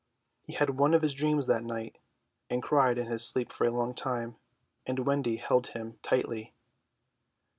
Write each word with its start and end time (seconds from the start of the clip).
He 0.41 0.53
had 0.53 0.79
one 0.79 0.95
of 0.95 1.03
his 1.03 1.13
dreams 1.13 1.45
that 1.45 1.63
night, 1.63 1.99
and 2.49 2.63
cried 2.63 2.97
in 2.97 3.05
his 3.05 3.23
sleep 3.23 3.51
for 3.51 3.67
a 3.67 3.71
long 3.71 3.93
time, 3.93 4.35
and 4.83 5.05
Wendy 5.05 5.35
held 5.35 5.67
him 5.67 5.99
tightly. 6.01 6.55